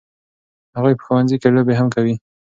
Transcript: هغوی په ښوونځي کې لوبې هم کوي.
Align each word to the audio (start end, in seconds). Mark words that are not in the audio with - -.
هغوی 0.75 0.93
په 0.97 1.03
ښوونځي 1.07 1.35
کې 1.41 1.49
لوبې 1.55 1.73
هم 1.79 1.87
کوي. 1.95 2.15